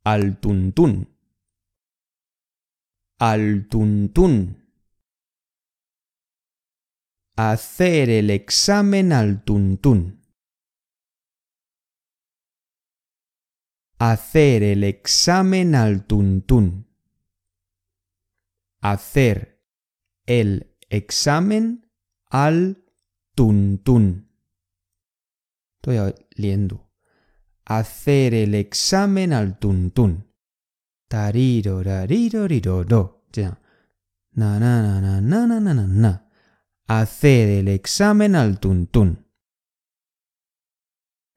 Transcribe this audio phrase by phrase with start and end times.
[0.02, 1.07] al tuntún
[3.18, 4.55] al tuntún
[7.39, 10.24] Hacer el examen al tuntún.
[14.01, 16.88] Hacer el examen al tuntún.
[18.80, 19.62] Hacer
[20.27, 21.88] el examen
[22.27, 22.84] al
[23.37, 24.33] tuntún.
[25.77, 26.91] Estoy leyendo.
[27.66, 30.27] Hacer el examen al tuntún.
[31.06, 33.27] Tarirorariroriroro.
[33.33, 33.61] Ya.
[34.33, 36.27] Na na na na na na na na.
[36.88, 39.26] Hacer el examen al tuntún.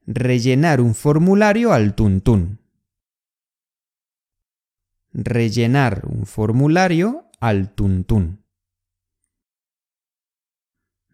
[0.05, 2.59] Rellenar un formulario al tuntún.
[5.13, 8.43] Rellenar un formulario al tuntún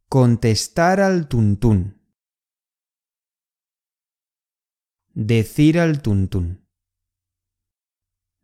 [0.08, 2.00] Contestar al tuntún.
[5.12, 6.66] Decir al tuntún.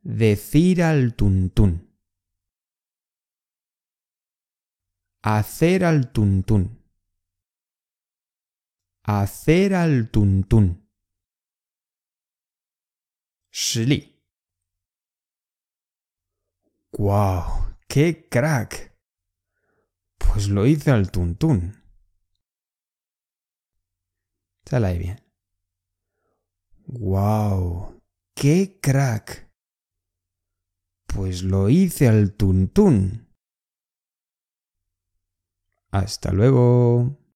[0.03, 1.89] Decir al tuntún.
[5.23, 6.85] Hacer al tuntún.
[9.05, 10.88] Hacer al tuntún.
[13.61, 14.01] Shli.
[16.92, 17.75] ¡Guau!
[17.89, 18.97] ¡Qué crack!
[20.17, 21.74] Pues lo hice al tuntún.
[24.64, 25.20] Sale bien.
[26.86, 28.01] ¡Wow!
[28.33, 29.52] ¡Qué crack!
[31.08, 33.27] Pues lo hice al tuntún.
[35.90, 37.19] Hasta luego.